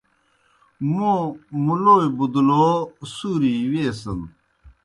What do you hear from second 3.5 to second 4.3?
جیْ ویسِن۔